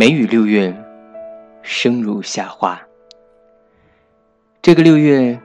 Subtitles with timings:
[0.00, 0.74] 梅雨六月，
[1.60, 2.80] 生如夏花。
[4.62, 5.38] 这个六月，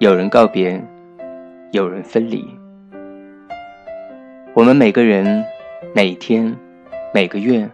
[0.00, 0.78] 有人告别，
[1.70, 2.46] 有人分离。
[4.52, 5.42] 我们每个人，
[5.94, 6.54] 每天，
[7.14, 7.66] 每个月，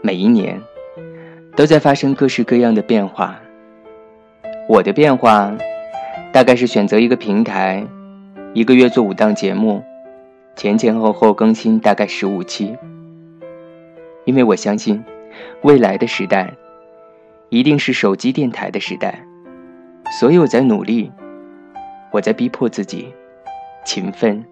[0.00, 0.62] 每一年，
[1.56, 3.40] 都在发生各式各样的变化。
[4.68, 5.52] 我的变化，
[6.32, 7.84] 大概是选择一个平台，
[8.54, 9.82] 一个月做五档节目，
[10.54, 12.76] 前前后后更新大概十五期。
[14.24, 15.02] 因为我相信。
[15.62, 16.52] 未来的时代，
[17.48, 19.24] 一定是手机电台的时代，
[20.18, 21.10] 所以我在努力，
[22.10, 23.12] 我在逼迫自己，
[23.84, 24.44] 勤奋，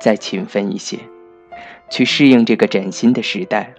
[0.00, 0.98] 再勤奋一些，
[1.90, 3.74] 去适应这个崭新的时代。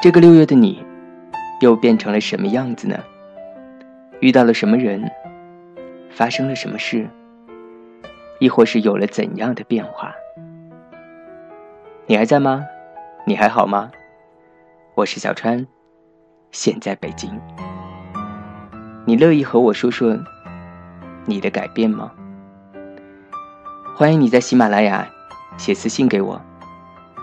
[0.00, 0.84] 这个六月的你，
[1.60, 2.98] 又变成了什么样子呢？
[4.20, 5.10] 遇到了什么人？
[6.10, 7.06] 发生了什么事？
[8.38, 10.14] 亦或是有了怎样的变化？
[12.06, 12.64] 你还在吗？
[13.28, 13.90] 你还好吗？
[14.94, 15.66] 我是小川，
[16.50, 17.38] 现在北京。
[19.04, 20.18] 你乐意和我说说
[21.26, 22.10] 你的改变吗？
[23.94, 25.06] 欢迎你在喜马拉雅
[25.58, 26.40] 写私信给我，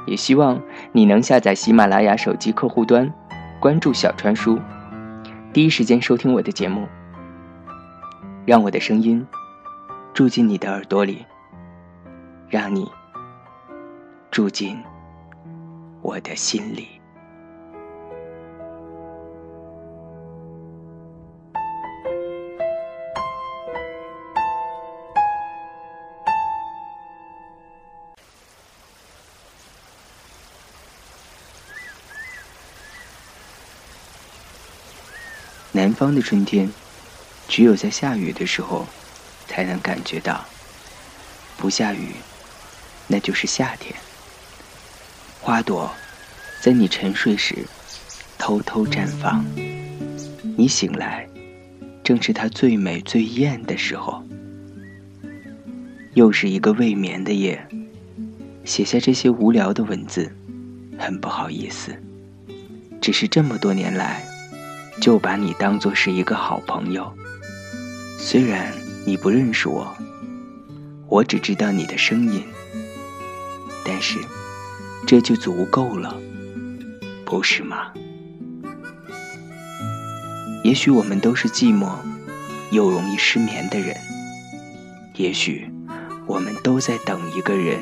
[0.05, 0.61] 也希望
[0.91, 3.11] 你能下载喜马拉雅手机客户端，
[3.59, 4.59] 关注小川叔，
[5.51, 6.87] 第一时间收听我的节目，
[8.45, 9.25] 让我的声音
[10.13, 11.25] 住进你的耳朵里，
[12.47, 12.87] 让你
[14.29, 14.77] 住进。
[16.05, 17.01] 我的心里。
[35.71, 36.69] 南方的春天，
[37.47, 38.85] 只有在下雨的时候，
[39.47, 40.45] 才能感觉到。
[41.57, 42.13] 不下雨，
[43.07, 43.95] 那就是夏天。
[45.45, 45.93] 花朵，
[46.59, 47.55] 在你沉睡时
[48.35, 49.45] 偷偷绽放。
[50.57, 51.29] 你醒来，
[52.03, 54.23] 正是它最美最艳的时候。
[56.15, 57.63] 又是一个未眠的夜，
[58.63, 60.35] 写下这些无聊的文字，
[60.97, 61.95] 很不好意思。
[62.99, 64.25] 只是这么多年来，
[64.99, 67.15] 就把你当作是一个好朋友。
[68.17, 68.73] 虽然
[69.05, 69.95] 你不认识我，
[71.07, 72.43] 我只知道你的声音，
[73.85, 74.17] 但是。
[75.07, 76.19] 这就足够了，
[77.25, 77.91] 不是吗？
[80.63, 81.95] 也许我们都是寂寞
[82.71, 83.95] 又容易失眠的人，
[85.13, 85.69] 也许
[86.25, 87.79] 我们都在等一个人，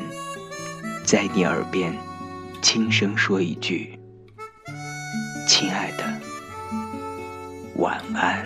[1.02, 1.96] 在你耳边
[2.60, 3.98] 轻声说一句
[5.48, 6.04] ：“亲爱的，
[7.76, 8.44] 晚安。”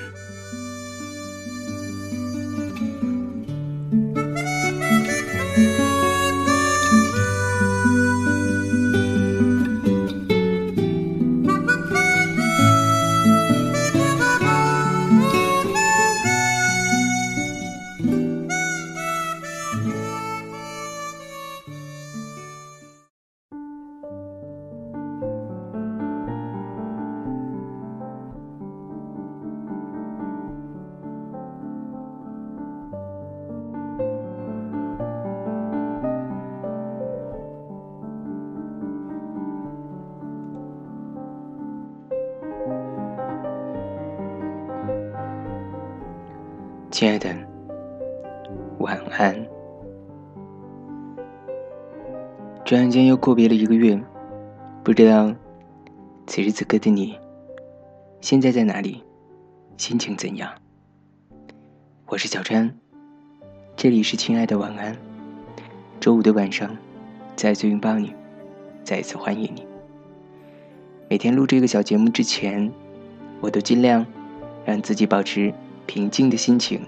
[46.99, 47.33] 亲爱的，
[48.81, 49.33] 晚安。
[52.65, 53.97] 转眼间又过别了一个月，
[54.83, 55.33] 不知道
[56.27, 57.17] 此时此刻的你
[58.21, 59.01] 现在在哪里，
[59.77, 60.51] 心情怎样？
[62.07, 62.69] 我是小川，
[63.77, 64.93] 这里是亲爱的晚安。
[66.01, 66.77] 周五的晚上，
[67.37, 68.13] 再次拥抱你，
[68.83, 69.65] 再一次欢迎你。
[71.09, 72.69] 每天录这个小节目之前，
[73.41, 74.05] 我都尽量
[74.65, 75.55] 让自己保持。
[75.89, 76.87] 平静的心情，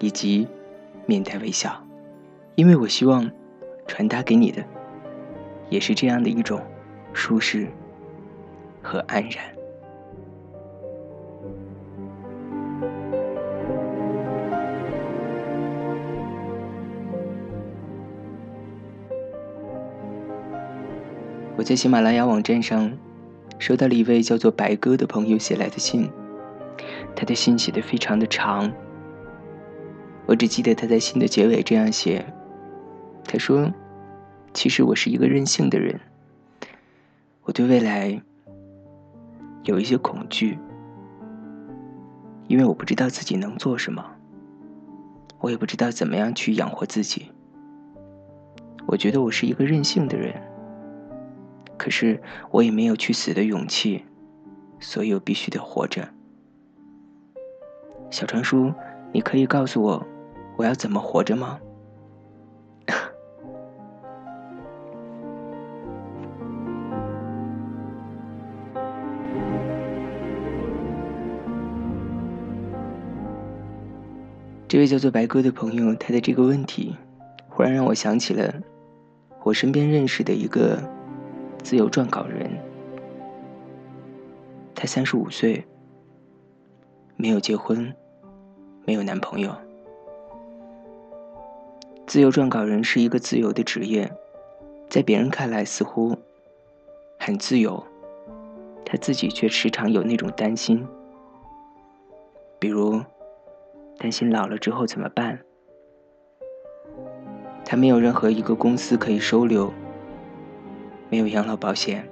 [0.00, 0.48] 以及
[1.06, 1.72] 面带微笑，
[2.56, 3.30] 因为我希望
[3.86, 4.60] 传达给你的，
[5.70, 6.60] 也是这样的一种
[7.12, 7.68] 舒适
[8.82, 9.44] 和安然。
[21.56, 22.92] 我在喜马拉雅网站上
[23.60, 26.10] 收到了一位叫做白鸽的朋友写来的信。
[27.14, 28.72] 他的信写的非常的长，
[30.26, 32.24] 我只记得他在信的结尾这样写
[33.24, 33.70] ：“他说，
[34.52, 36.00] 其实我是一个任性的人，
[37.42, 38.20] 我对未来
[39.64, 40.58] 有一些恐惧，
[42.48, 44.04] 因为我不知道自己能做什么，
[45.38, 47.30] 我也不知道怎么样去养活自己。
[48.86, 50.34] 我觉得我是一个任性的人，
[51.78, 52.20] 可是
[52.50, 54.04] 我也没有去死的勇气，
[54.80, 56.08] 所以我必须得活着。
[58.12, 58.72] 小传叔，
[59.10, 60.06] 你可以告诉我，
[60.58, 61.58] 我要怎么活着吗？
[74.68, 76.94] 这位叫做白哥的朋友，他的这个问题，
[77.48, 78.52] 忽然让我想起了
[79.42, 80.78] 我身边认识的一个
[81.62, 82.50] 自由撰稿人。
[84.74, 85.64] 他三十五岁，
[87.16, 87.94] 没有结婚，
[88.84, 89.54] 没有男朋友。
[92.06, 94.12] 自由撰稿人是一个自由的职业，
[94.88, 96.16] 在别人看来似乎
[97.18, 97.82] 很自由，
[98.84, 100.86] 他自己却时常有那种担心，
[102.58, 103.00] 比如。
[103.98, 105.38] 担心老了之后怎么办？
[107.64, 109.72] 他没有任何一个公司可以收留，
[111.08, 112.04] 没有养老保险，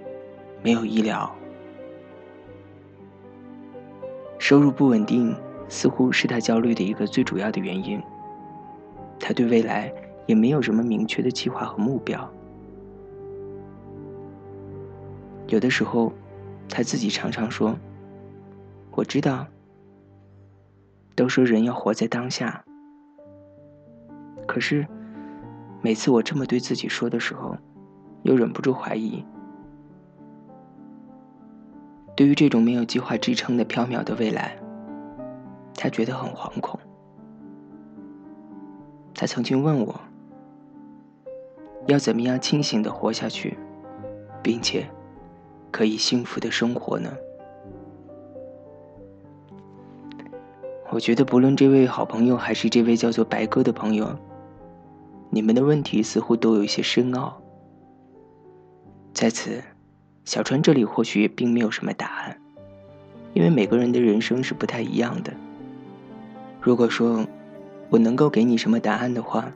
[0.63, 1.35] 没有医疗，
[4.39, 5.35] 收入不稳定
[5.71, 7.99] 似乎是他焦虑的一个最主要的原因。
[9.19, 9.91] 他对未来
[10.27, 12.31] 也没有什么明确的计划和目标。
[15.47, 16.13] 有的时候，
[16.69, 17.75] 他自己常常说
[18.93, 19.47] ：“我知道。”
[21.17, 22.65] 都说人要活在当下，
[24.47, 24.87] 可是
[25.83, 27.55] 每次我这么对自己说的时候，
[28.23, 29.23] 又忍不住怀疑。
[32.17, 34.57] 对于这种没有计划支撑的缥缈的未来，
[35.75, 36.79] 他觉得很惶恐。
[39.15, 40.01] 他曾经问我，
[41.87, 43.59] 要怎么样清醒的活下去，
[44.43, 44.87] 并且
[45.71, 47.11] 可以幸福的生活呢？
[50.91, 54.17] 我觉得，不论这位好朋友还是这位叫做白哥的朋友，
[55.31, 57.41] 你们的问题似乎都有一些深奥。
[59.13, 59.63] 在此，
[60.25, 62.37] 小川这里或许也并没有什么答案，
[63.35, 65.33] 因为每个人的人生是不太一样的。
[66.61, 67.27] 如果说
[67.89, 69.53] 我能够给你什么答案的话，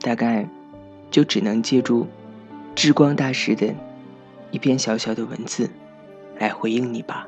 [0.00, 0.48] 大概
[1.10, 2.06] 就只能借助
[2.74, 3.74] 智光大师的
[4.50, 5.70] 一篇小小的文字
[6.38, 7.26] 来回应你吧。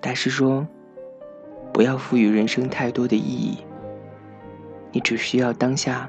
[0.00, 0.66] 大师说。
[1.72, 3.58] 不要赋予人生太多的意义，
[4.92, 6.08] 你只需要当下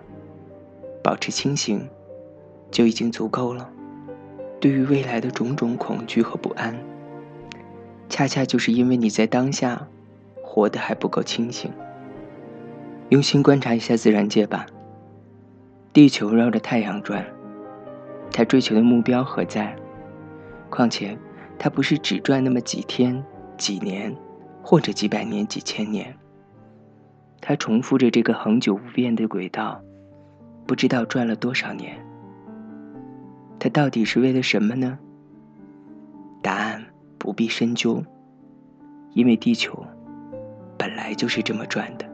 [1.02, 1.90] 保持清醒，
[2.70, 3.68] 就已经足够了。
[4.60, 6.78] 对于未来的种种恐惧和不安，
[8.10, 9.88] 恰恰就是因为你在当下
[10.56, 11.69] 活得还不够清醒。
[13.10, 14.66] 用心观察一下自然界吧，
[15.92, 17.25] 地球绕着太阳转，
[18.31, 19.75] 它追求的目标何在？
[20.69, 21.18] 况且，
[21.60, 23.22] 它不是只转那么几天、
[23.57, 24.16] 几年。
[24.68, 26.12] 或者几百年、几千年，
[27.40, 29.80] 它重复着这个恒久不变的轨道，
[30.66, 31.96] 不知道转了多少年。
[33.60, 34.98] 它到底是为了什么呢？
[36.42, 36.84] 答案
[37.19, 38.04] 不必深究，
[39.13, 39.86] 因为地球
[40.95, 42.06] 本来就是这么转的。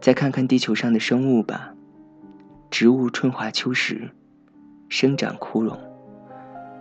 [0.00, 1.72] 再看看地球上的生物吧，
[2.70, 4.10] 植物春华秋实，
[4.88, 5.78] 生长枯荣，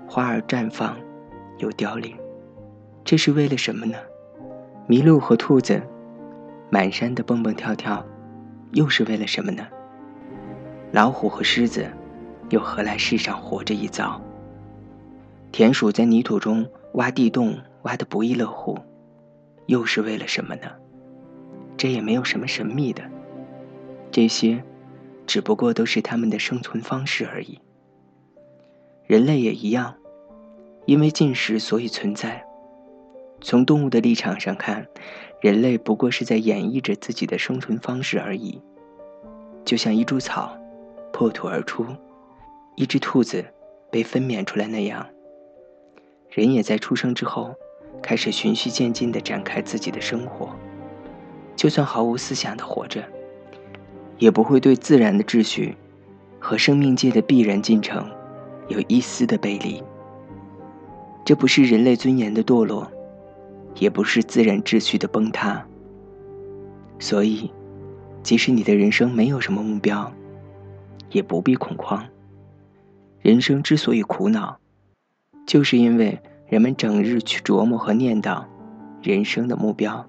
[0.07, 0.97] 花儿绽放
[1.59, 2.15] 又凋零，
[3.03, 3.95] 这是为了什么呢？
[4.87, 5.79] 麋鹿和兔子，
[6.71, 8.03] 满山的蹦蹦跳跳，
[8.71, 9.67] 又是为了什么呢？
[10.91, 11.85] 老虎和狮子，
[12.49, 14.19] 又何来世上活着一遭？
[15.51, 18.79] 田鼠在泥土中挖地洞，挖得不亦乐乎，
[19.67, 20.71] 又是为了什么呢？
[21.77, 23.03] 这也没有什么神秘的，
[24.11, 24.63] 这些，
[25.27, 27.59] 只不过都是他们的生存方式而已。
[29.05, 29.95] 人类也一样，
[30.85, 32.43] 因为进食，所以存在。
[33.41, 34.87] 从动物的立场上看，
[35.41, 38.61] 人类不过是在演绎着自己的生存方式而已。
[39.65, 40.57] 就像一株草
[41.11, 41.85] 破土而出，
[42.75, 43.43] 一只兔子
[43.91, 45.05] 被分娩出来那样，
[46.29, 47.53] 人也在出生之后
[48.01, 50.49] 开始循序渐进地展开自己的生活。
[51.55, 53.03] 就算毫无思想地活着，
[54.17, 55.75] 也不会对自然的秩序
[56.39, 58.09] 和生命界的必然进程
[58.67, 59.81] 有一丝的背离。
[61.23, 62.91] 这不是人类尊严的堕落。
[63.77, 65.61] 也不是自然秩序的崩塌，
[66.97, 67.51] 所以，
[68.23, 70.09] 即使你的人生没有什么目标，
[71.11, 72.01] 也不必恐慌。
[73.19, 74.57] 人生之所以苦恼，
[75.45, 78.43] 就是因为人们整日去琢磨和念叨
[79.01, 80.05] 人生的目标，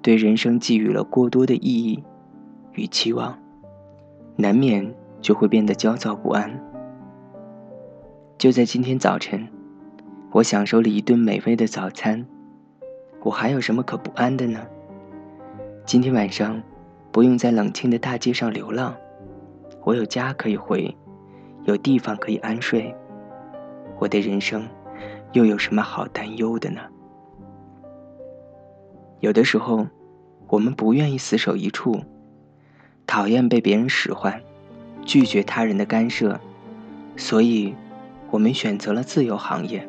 [0.00, 2.02] 对人生寄予了过多的意义
[2.74, 3.36] 与期望，
[4.36, 6.60] 难免就会变得焦躁不安。
[8.38, 9.48] 就在今天早晨，
[10.30, 12.24] 我享受了一顿美味的早餐。
[13.22, 14.60] 我还有什么可不安的呢？
[15.84, 16.62] 今天晚上
[17.10, 18.94] 不用在冷清的大街上流浪，
[19.82, 20.96] 我有家可以回，
[21.64, 22.94] 有地方可以安睡，
[23.98, 24.62] 我的人生
[25.34, 26.80] 又有什么好担忧的呢？
[29.18, 29.86] 有的时候，
[30.46, 32.00] 我们不愿意死守一处，
[33.04, 34.40] 讨厌被别人使唤，
[35.04, 36.40] 拒绝他人的干涉，
[37.16, 37.74] 所以，
[38.30, 39.86] 我们选择了自由行业。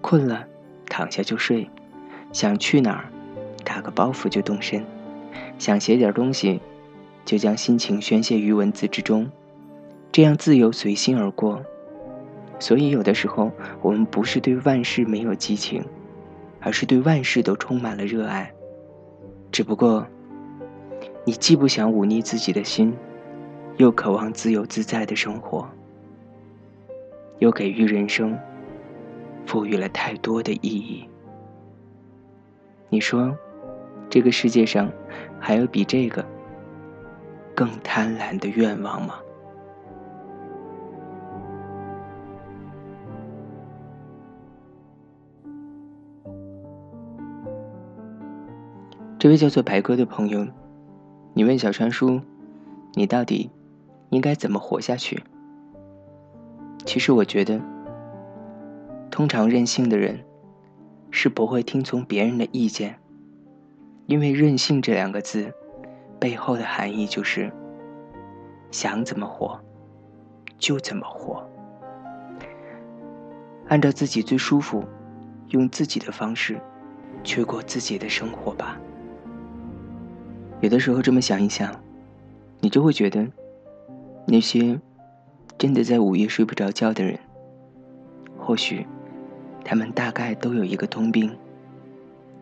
[0.00, 0.46] 困了，
[0.86, 1.68] 躺下就睡；
[2.32, 3.12] 想去哪儿，
[3.62, 4.80] 打个包袱就动身；
[5.58, 6.60] 想写点东西，
[7.26, 9.30] 就将心情宣泄于文字之中。
[10.10, 11.62] 这样自由随心而过。
[12.58, 13.50] 所以，有的时候，
[13.82, 15.84] 我们不是对万事没有激情。
[16.58, 18.52] 而是对万事都充满了热爱，
[19.52, 20.04] 只不过，
[21.24, 22.92] 你既不想忤逆自己的心，
[23.76, 25.68] 又渴望自由自在的生活，
[27.38, 28.36] 又给予人生
[29.44, 31.08] 赋予了太多的意义。
[32.88, 33.36] 你说，
[34.10, 34.90] 这个世界上
[35.38, 36.24] 还有比这个
[37.54, 39.20] 更贪婪的愿望吗？
[49.26, 50.46] 这位叫做白哥的朋友，
[51.34, 52.20] 你问小川叔
[52.94, 53.50] ：“你到底
[54.10, 55.20] 应该怎么活下去？”
[56.86, 57.60] 其实我觉得，
[59.10, 60.24] 通常任性的人
[61.10, 63.00] 是不会听从别人的意见，
[64.06, 65.52] 因为“任性”这两个字
[66.20, 67.52] 背后的含义就是
[68.70, 69.58] 想怎么活
[70.56, 71.44] 就怎么活，
[73.66, 74.84] 按照自己最舒服、
[75.48, 76.60] 用自己的方式
[77.24, 78.78] 去过自己的生活吧。
[80.60, 81.74] 有的时候这么想一想，
[82.60, 83.26] 你就会觉得，
[84.26, 84.80] 那些
[85.58, 87.18] 真的在午夜睡不着觉的人，
[88.38, 88.86] 或许
[89.64, 91.36] 他们大概都有一个通病，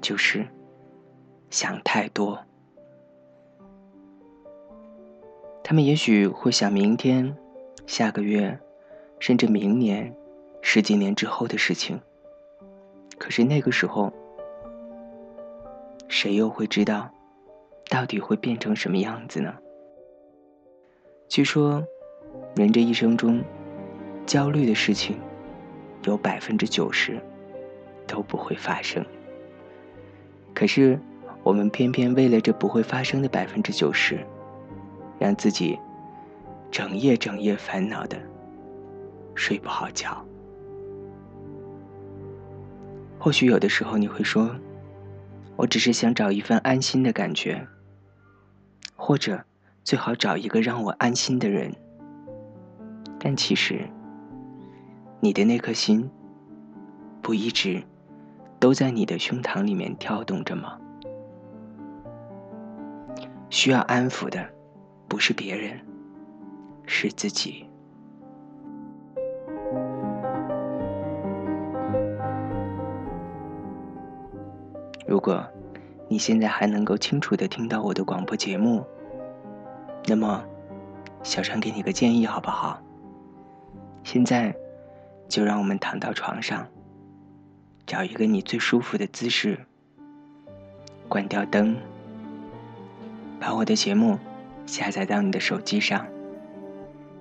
[0.01, 0.47] 就是
[1.51, 2.39] 想太多。
[5.63, 7.37] 他们也许会想明天、
[7.87, 8.59] 下个月，
[9.19, 10.15] 甚至明年、
[10.61, 12.01] 十几年之后的事情。
[13.19, 14.13] 可是那个时候，
[16.07, 17.11] 谁又会知道？
[17.89, 19.55] 到底会变成什么样子呢？
[21.29, 21.85] 据说，
[22.57, 23.43] 人这一生中，
[24.27, 25.17] 焦虑的事情，
[26.05, 27.21] 有百分之九十
[28.07, 29.05] 都不会发生。
[30.55, 30.99] 可是，
[31.43, 34.19] 我们偏偏为了这不会发生的百分之九十，
[35.19, 35.79] 让自己
[36.71, 38.17] 整夜整夜烦恼的
[39.35, 40.25] 睡不好觉。
[43.19, 44.55] 或许有的时候你会说，
[45.57, 47.67] 我只是想找一份安心的感觉。
[48.97, 49.45] 或者，
[49.83, 51.75] 最好找一个让我安心的人。
[53.19, 53.89] 但其实，
[55.21, 56.11] 你的那颗心，
[57.21, 57.83] 不一直
[58.61, 60.79] 都在你的胸膛里面跳动着吗？
[63.51, 64.49] 需要安抚的，
[65.09, 65.81] 不是别人，
[66.87, 67.67] 是自己。
[75.07, 75.45] 如果。
[76.09, 78.85] 你现在还能够清楚的听到我的广播节目，
[80.07, 80.45] 那么，
[81.23, 82.81] 小川给你个建议好不好？
[84.03, 84.55] 现在，
[85.29, 86.67] 就让我们躺到床上，
[87.87, 89.59] 找一个你最舒服的姿势，
[91.09, 91.75] 关掉灯，
[93.41, 94.19] 把我的节目
[94.67, 96.07] 下载到你的手机上，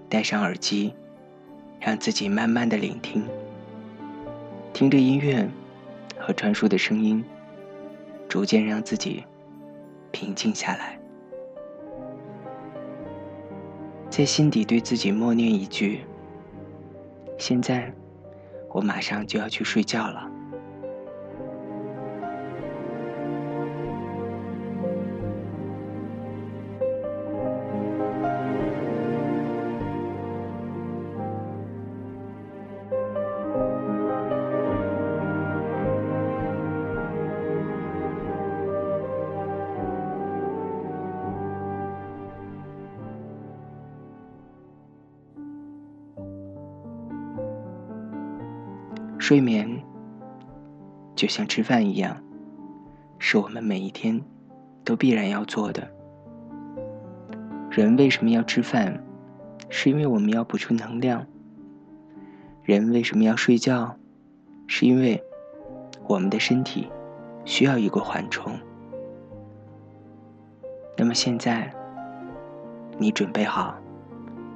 [0.09, 0.93] 戴上耳机，
[1.79, 3.25] 让自己慢慢的聆听，
[4.73, 5.49] 听着音乐
[6.19, 7.23] 和传输的声音。
[8.33, 9.23] 逐渐让自己
[10.11, 10.99] 平静下来，
[14.09, 16.01] 在心底对自己默念一句
[17.37, 17.93] ：“现在，
[18.69, 20.27] 我马上就要去睡觉了。”
[49.23, 49.81] 睡眠
[51.15, 52.21] 就像吃饭一样，
[53.19, 54.21] 是我们每一天
[54.83, 55.89] 都必然要做的。
[57.71, 59.01] 人为什么要吃饭？
[59.69, 61.25] 是因为我们要补充能量。
[62.63, 63.95] 人为什么要睡觉？
[64.67, 65.23] 是因为
[66.05, 66.89] 我们的身体
[67.45, 68.51] 需要一个缓冲。
[70.97, 71.73] 那么现在，
[72.97, 73.73] 你准备好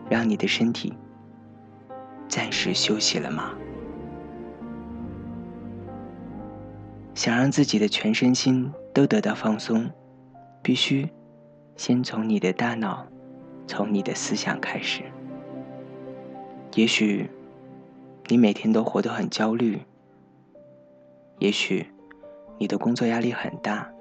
[0.09, 0.93] 让你的身体
[2.27, 3.53] 暂时休息了吗？
[7.17, 9.89] 想让自己的全身心都得到放松，
[10.61, 11.09] 必须
[11.75, 13.07] 先从你的大脑、
[13.65, 15.01] 从你的思想开始。
[16.75, 17.27] 也许
[18.27, 19.81] 你每天都活得很焦虑，
[21.39, 21.87] 也许
[22.59, 23.91] 你的工作压力很大，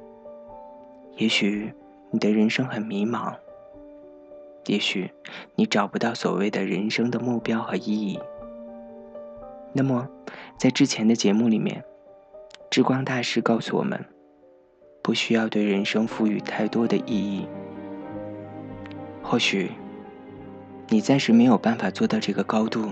[1.16, 1.72] 也许
[2.10, 3.34] 你的人生很迷茫，
[4.66, 5.10] 也许
[5.54, 8.20] 你找不到所谓的人生的目标和意义。
[9.72, 10.06] 那么，
[10.58, 11.82] 在之前的节目里面，
[12.70, 14.04] 智光大师告诉我们，
[15.02, 17.46] 不需要对人生赋予太多的意义。
[19.22, 19.70] 或许。
[20.88, 22.90] 你暂时没有办法做到这个高度，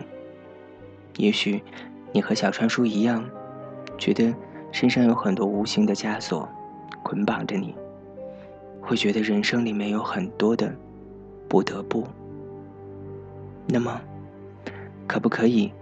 [1.16, 1.62] 也许
[2.10, 3.24] 你和小川叔一样，
[3.96, 4.34] 觉得
[4.72, 6.48] 身上有很多无形的枷锁
[7.04, 7.72] 捆绑着你，
[8.80, 10.74] 会觉得人生里面有很多的
[11.48, 12.04] 不得不。
[13.68, 14.00] 那么，
[15.06, 15.72] 可不可以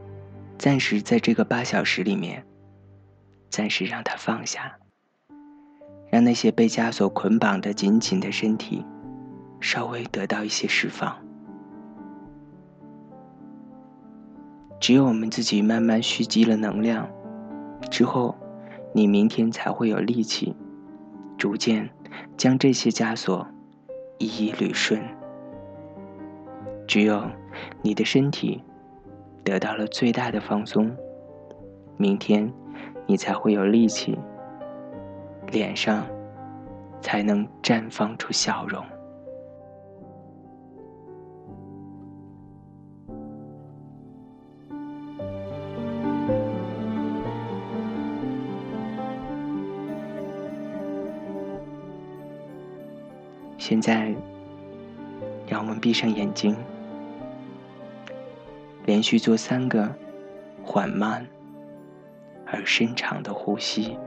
[0.59, 2.45] 暂时在这个八小时里面，
[3.53, 4.79] 暂时让它放下，
[6.11, 8.83] 让那些被枷锁捆绑的紧紧的身体
[9.61, 11.15] 稍微得到一些释放？
[14.81, 17.07] 只有我们自己慢慢蓄积了能量，
[17.91, 18.35] 之后，
[18.95, 20.57] 你明天才会有力气，
[21.37, 21.91] 逐渐
[22.39, 23.47] 将这些枷锁
[24.17, 24.99] 一一捋顺。
[26.89, 27.23] 只有
[27.83, 28.65] 你的身体
[29.45, 30.91] 得到了最大的放松，
[31.99, 32.51] 明天
[33.07, 34.19] 你才会有力气，
[35.49, 36.07] 脸上
[37.01, 38.85] 才能绽放出笑容。
[53.59, 54.13] 现在，
[55.47, 56.57] 让我们闭上眼睛，
[58.85, 59.89] 连续做三个
[60.65, 61.25] 缓慢
[62.53, 63.99] 而深长的呼吸。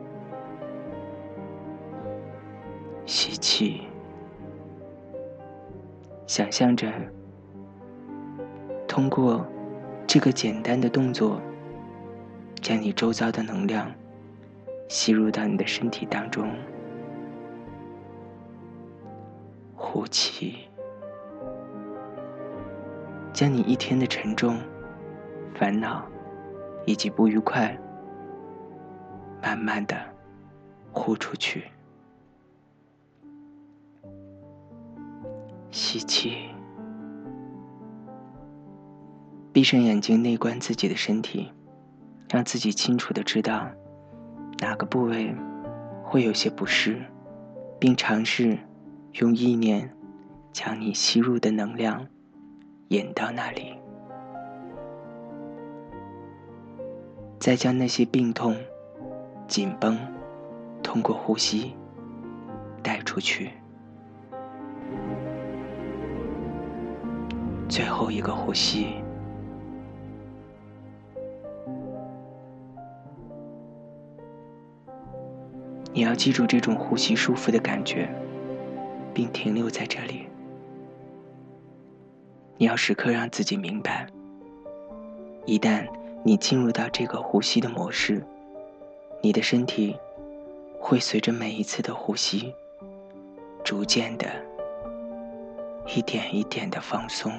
[3.07, 3.81] 吸气，
[6.27, 6.91] 想象着
[8.87, 9.45] 通过
[10.07, 11.41] 这个简单的动作，
[12.61, 13.91] 将你周遭的能量
[14.87, 16.49] 吸入到你的身体当中。
[19.75, 20.67] 呼气，
[23.33, 24.57] 将你一天的沉重、
[25.53, 26.03] 烦恼
[26.85, 27.77] 以及不愉快，
[29.45, 29.95] 慢慢的
[30.91, 31.65] 呼出去。
[35.69, 36.49] 吸气，
[39.53, 41.51] 闭上眼睛，内观自己的身体，
[42.27, 43.69] 让自己清楚的知道
[44.57, 45.31] 哪个部位
[46.03, 46.99] 会有些不适，
[47.79, 48.57] 并尝试。
[49.21, 49.89] 用意念
[50.51, 52.05] 将你吸入的能量
[52.89, 53.77] 引到那里，
[57.39, 58.57] 再将那些病痛、
[59.47, 59.97] 紧绷
[60.83, 61.75] 通过呼吸
[62.83, 63.51] 带出去。
[67.67, 68.95] 最后一个呼吸，
[75.93, 78.09] 你要记住这种呼吸舒服的感觉。
[79.15, 80.27] 并停留在这里。
[82.57, 84.05] 你要时刻让自己明白，
[85.45, 85.87] 一旦
[86.21, 88.21] 你进入到这个呼吸的模式，
[89.25, 89.97] 你的身体
[90.79, 92.53] 会随着每一次的呼吸，
[93.63, 94.27] 逐渐的、
[95.87, 97.31] 一点一点的放松。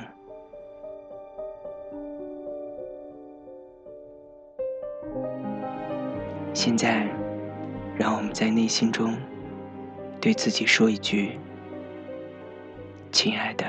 [6.53, 7.07] 现在，
[7.97, 9.17] 让我们在内心中
[10.21, 11.39] 对自己说一句。
[13.13, 13.65] 亲爱的，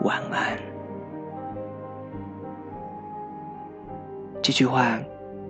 [0.00, 0.58] 晚安。
[4.40, 4.98] 这句话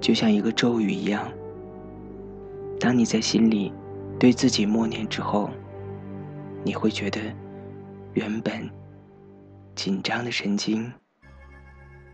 [0.01, 1.31] 就像一个咒语一样，
[2.81, 3.73] 当你在心里
[4.19, 5.51] 对自己默念之后，
[6.65, 7.21] 你会觉得
[8.15, 8.69] 原本
[9.75, 10.93] 紧张的神经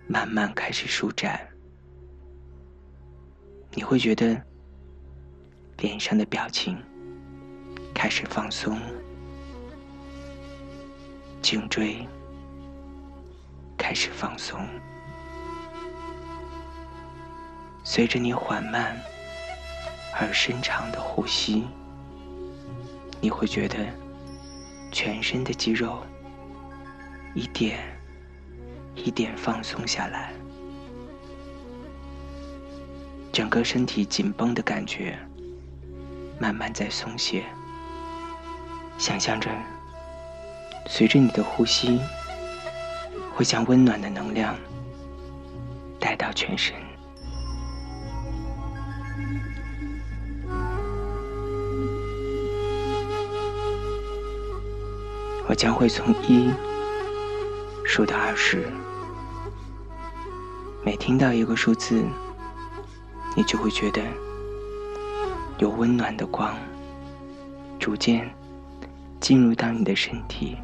[0.07, 1.41] 慢慢开始舒展，
[3.73, 4.41] 你会觉得
[5.79, 6.77] 脸上的表情
[7.95, 8.79] 开始放松。
[11.43, 12.07] 颈椎
[13.77, 14.59] 开始放松，
[17.95, 19.01] 随着你缓慢
[20.19, 21.63] 而深长的呼吸，
[23.21, 23.87] 你会觉得
[24.91, 26.03] 全身的肌肉
[27.37, 27.79] 一点
[28.97, 30.33] 一点放松下来，
[33.33, 35.17] 整个身体紧绷的感觉
[36.41, 37.45] 慢慢在松懈，
[38.99, 39.49] 想象着。
[40.89, 42.01] 随着你的呼吸，
[43.37, 44.57] 会将温暖的能量
[46.01, 46.75] 带到全身。
[55.55, 56.53] 我将会从一
[57.85, 58.67] 数到二十，
[60.85, 62.05] 每听到一个数字，
[63.37, 64.03] 你就会觉得
[65.59, 66.57] 有温暖的光
[67.79, 68.29] 逐渐
[69.21, 70.57] 进入到你的身体，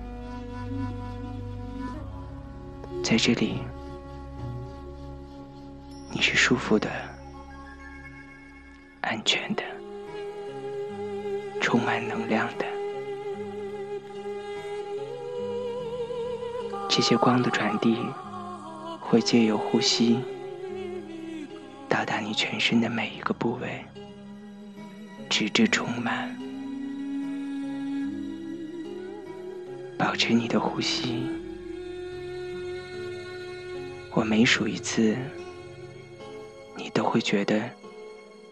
[3.00, 3.60] 在这里
[6.10, 6.90] 你是舒服的、
[9.02, 9.62] 安全的、
[11.60, 12.79] 充满能量的。
[16.92, 17.96] 这些光的传递
[18.98, 20.18] 会借由呼吸
[21.88, 23.84] 到达你全身的每一个部位，
[25.28, 26.36] 直至充满。
[29.96, 31.22] 保持你的呼吸，
[34.12, 35.16] 我每数一次，
[36.76, 37.70] 你都会觉得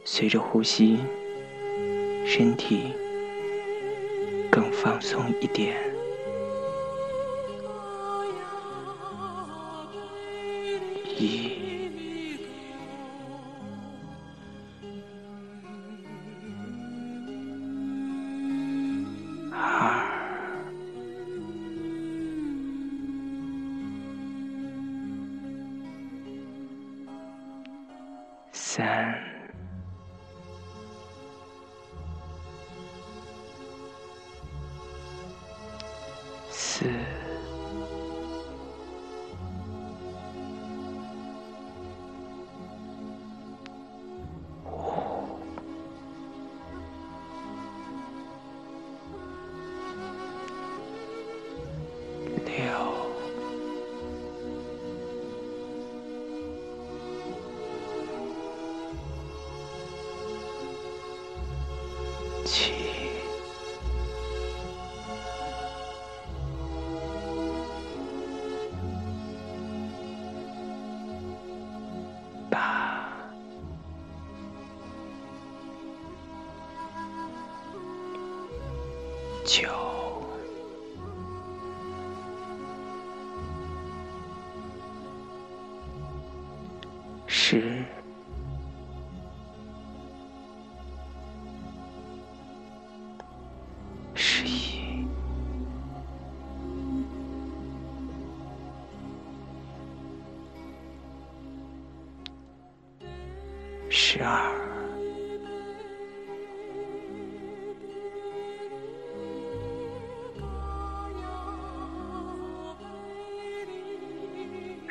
[0.04, 0.98] 随着呼吸，
[2.24, 2.92] 身体
[4.48, 5.87] 更放松一点。
[11.20, 11.57] 一、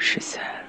[0.09, 0.66] 十三，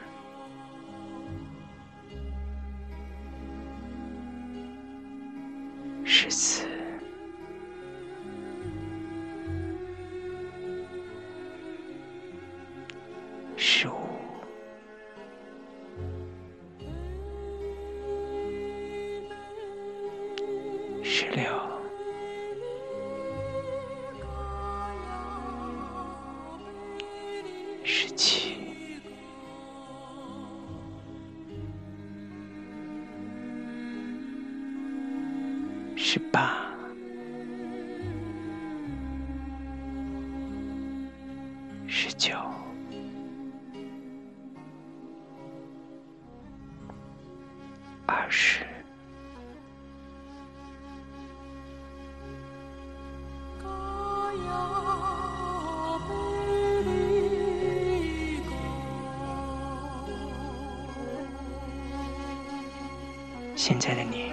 [63.80, 64.32] 现在的你。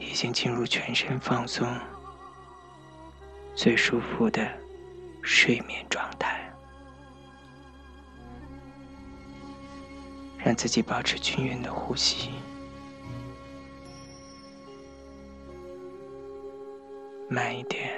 [0.00, 1.66] 已经进入全身放松、
[3.54, 4.44] 最舒服的
[5.22, 6.52] 睡眠状态，
[10.38, 12.30] 让自己保持均匀的呼吸，
[17.28, 17.92] 慢一点，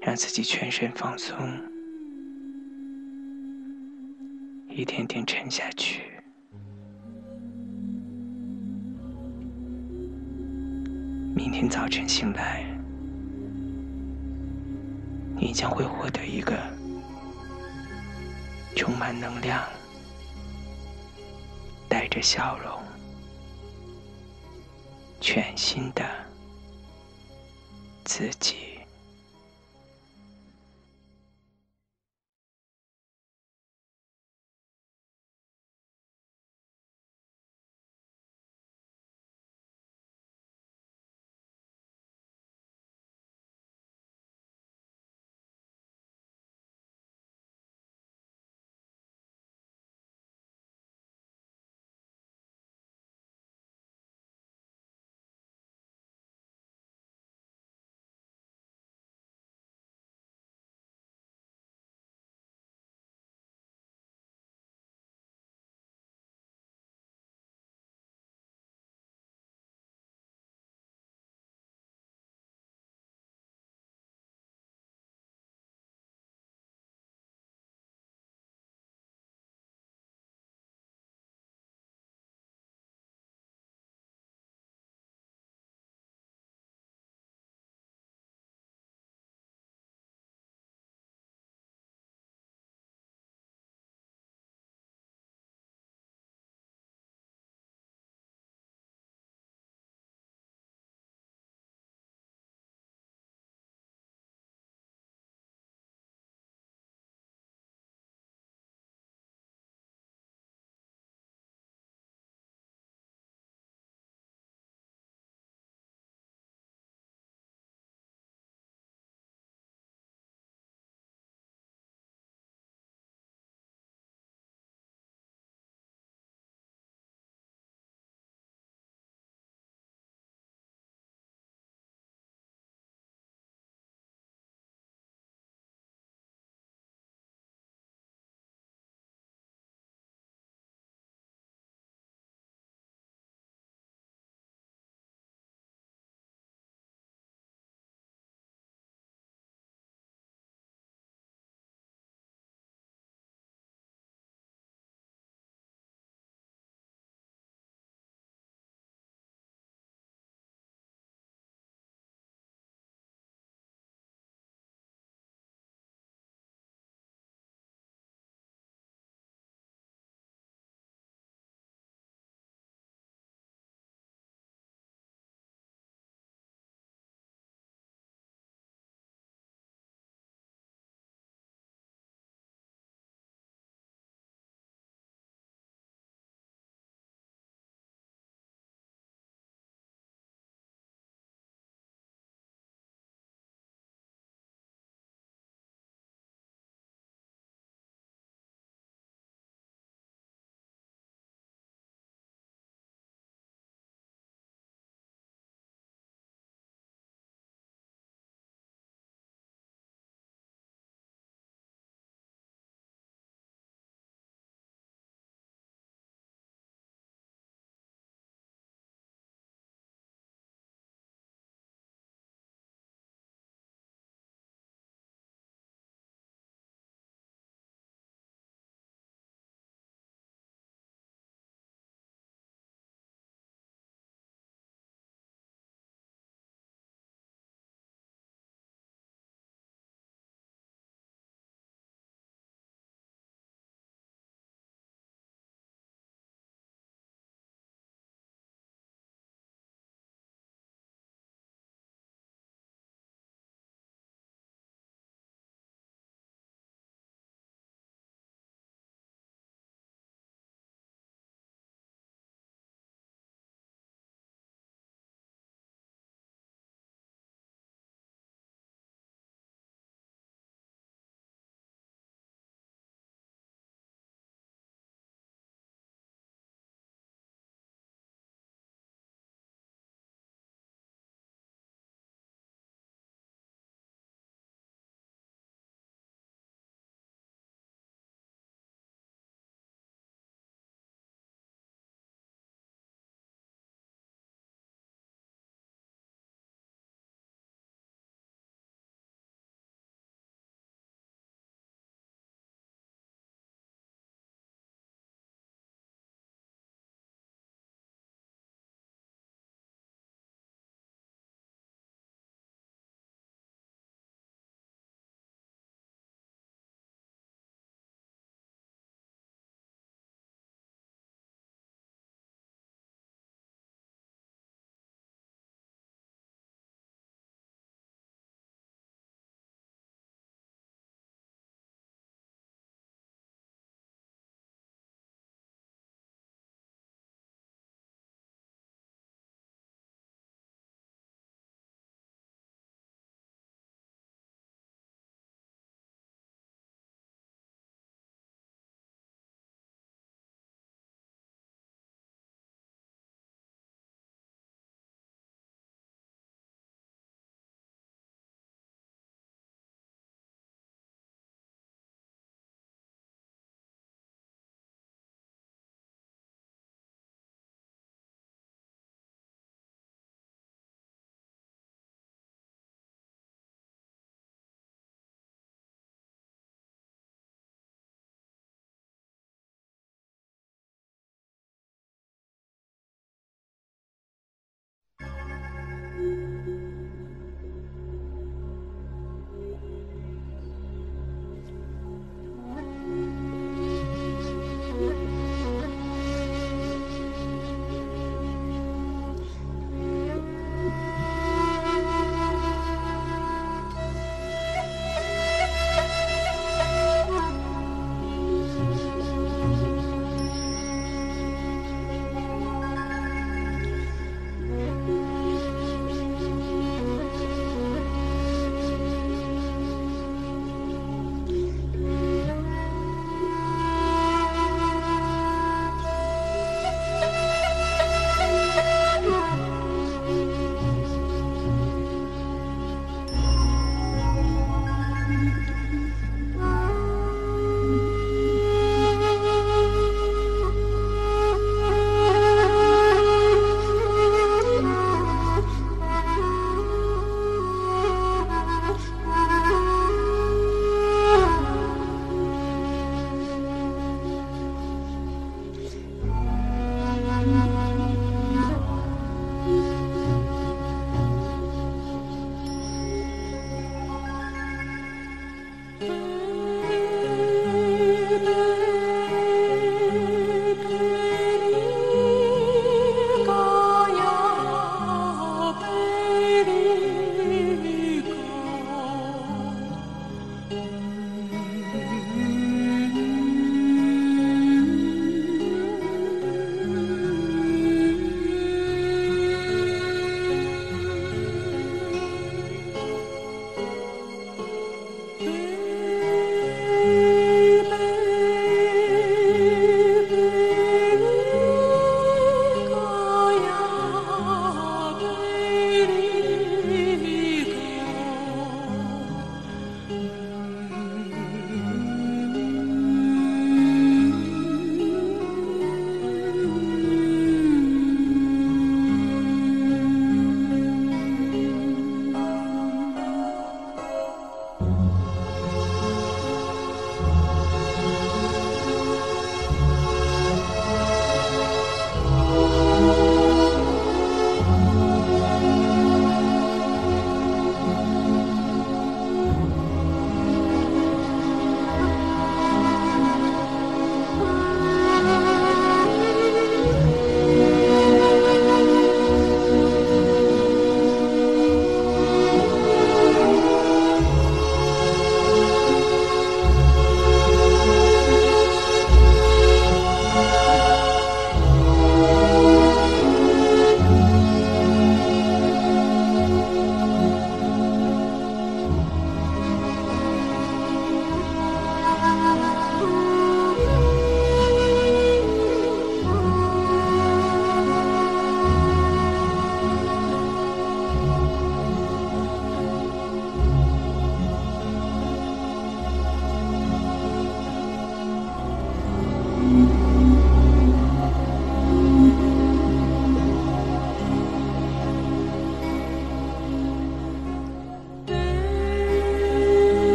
[0.00, 1.67] 让自己全身放松。
[4.78, 6.02] 一点点沉下去，
[11.34, 12.64] 明天早晨醒来，
[15.36, 16.56] 你将会获得一个
[18.76, 19.68] 充满能量、
[21.88, 22.80] 带着笑容、
[25.20, 26.04] 全新的
[28.04, 28.67] 自己。